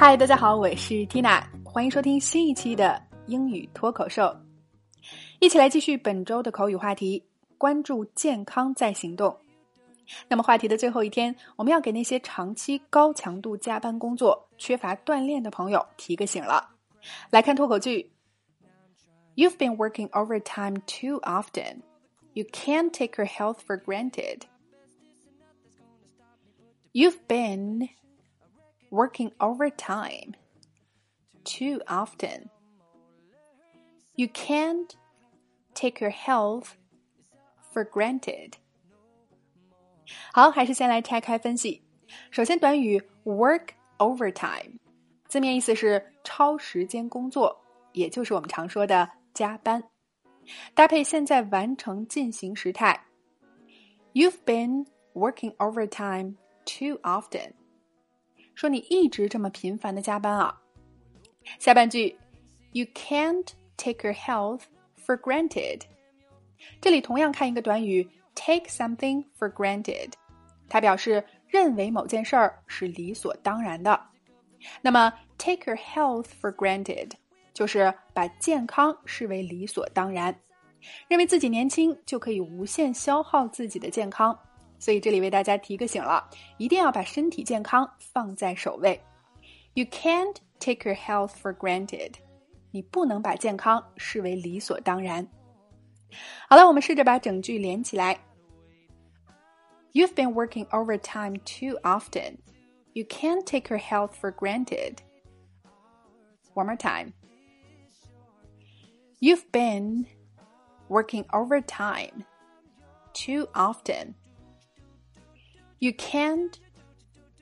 [0.00, 4.32] 嗨，大家好，我是 Tina，欢迎收听新一期的英语脱口秀，
[5.40, 7.20] 一起来继续本周的口语话题，
[7.58, 9.36] 关注健康在行动。
[10.28, 16.70] 那么话题的最后一天，我们要给那些长期高强度加班工作、缺乏锻炼的朋友提个醒了。
[17.30, 18.12] 来看脱口剧
[19.34, 21.80] ，You've been working overtime too often.
[22.34, 24.42] You can't take your health for granted.
[26.92, 27.88] You've been
[28.89, 30.33] working overtime
[31.43, 32.49] too often.
[34.15, 34.95] You can't
[35.73, 36.75] take your health
[37.73, 38.53] for granted.
[40.33, 41.81] 好，还是先来拆开分析。
[42.29, 44.77] 首先，短语 work overtime，
[45.27, 47.59] 字面意思是超时间工作，
[47.93, 49.83] 也就是我们常说的加班。
[50.75, 53.05] 搭配现在完成进行时态，
[54.13, 57.53] You've been working overtime too often。
[58.58, 60.60] 说你一直这么频繁的加班啊。
[61.60, 62.16] 下半句
[62.72, 63.46] ，You can't
[63.76, 64.62] take your health
[65.06, 65.82] for granted。
[66.80, 70.10] 这里同样看一个短语 take something for granted，
[70.68, 74.08] 它表示认为某件事儿是理所当然的。
[74.82, 77.12] 那么 take your health for granted
[77.54, 80.36] 就是把健康视为理所当然，
[81.06, 84.36] 认为自己年轻就可以无限消耗自己的健康。
[84.79, 89.01] 所以这里为大家提个醒了，一定要把身体健康放在首位。
[89.73, 92.13] You can't take your health for granted，
[92.71, 95.27] 你不能把健康视为理所当然。
[96.49, 98.19] 好了，我们试着把整句连起来。
[99.93, 102.37] You've been working overtime too often.
[102.93, 104.97] You can't take your health for granted.
[106.53, 107.13] One more time.
[109.19, 110.05] You've been
[110.89, 112.25] working overtime
[113.13, 114.15] too often.
[115.80, 116.54] You can't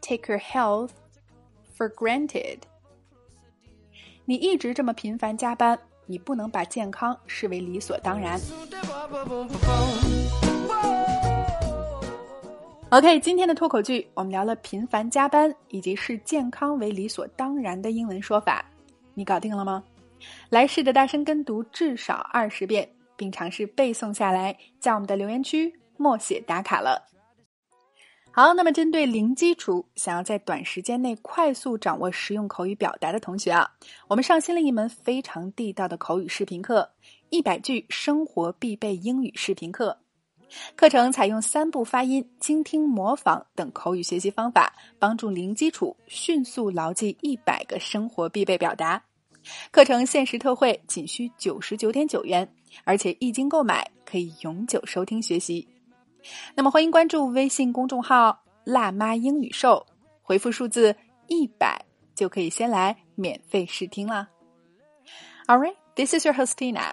[0.00, 0.92] take your health
[1.76, 2.60] for granted.
[4.24, 8.40] 你一直这么频繁加班，你不能把健康视为理所当然。
[12.88, 18.64] OK，今天的脱口剧我们聊了频繁加班以及视健康为理所当然的英文说法，
[19.12, 19.84] 你搞定了吗？
[20.48, 27.10] 来试着大声跟读至少二十遍，并尝试背诵下来，在我们的留言区默写打卡了。
[28.34, 33.70] 好，那么针对零基础想要在短时间内快速掌握实用口语表达的同学啊，
[34.08, 36.90] 我们上新了一门非常地道的口语视频课——
[37.28, 39.98] 一百句生活必备英语视频课。
[40.74, 49.02] 课程采用三步发音、精听、模仿等口语学习方法，帮助零基础迅速牢记一百个生活必备表达。
[49.70, 52.50] 课程限时特惠，仅需九十九点九元，
[52.84, 55.68] 而且一经购买可以永久收听学习。
[56.54, 59.86] 那么，欢迎关注微信公众号“辣妈英语秀”，
[60.22, 60.94] 回复数字
[61.26, 61.84] 一百
[62.14, 64.28] 就可以先来免费试听啦。
[65.46, 66.92] All right, this is your host Tina.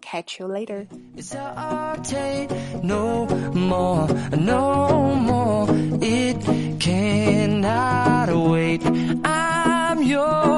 [0.00, 0.86] Catch you later.
[1.16, 1.32] It's
[2.82, 5.68] no more, no more.
[6.00, 6.38] It
[6.80, 8.82] cannot wait.
[9.22, 10.51] I'm your